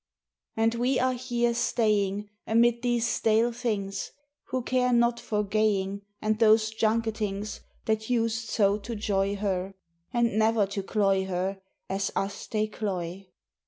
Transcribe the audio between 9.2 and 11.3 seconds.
her, And never to cloy